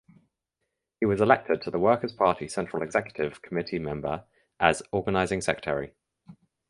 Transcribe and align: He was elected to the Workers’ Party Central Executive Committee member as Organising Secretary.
He 0.99 1.05
was 1.05 1.21
elected 1.21 1.61
to 1.61 1.69
the 1.69 1.77
Workers’ 1.77 2.11
Party 2.13 2.47
Central 2.47 2.81
Executive 2.81 3.39
Committee 3.43 3.77
member 3.77 4.23
as 4.59 4.81
Organising 4.91 5.41
Secretary. 5.41 5.93